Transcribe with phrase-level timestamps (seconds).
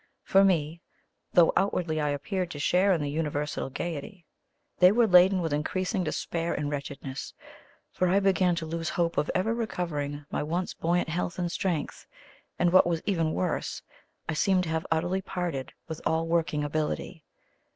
[0.23, 0.81] For me,
[1.33, 4.25] though outwardly I appeared to share in the universal gaiety,
[4.79, 7.35] they were laden with increasing despair and wretchedness;
[7.91, 12.07] for I began to lose hope of ever recovering my once buoyant health and strength,
[12.57, 13.83] and, what was even worse,
[14.27, 17.23] I seemed to have utterly parted with all working ability.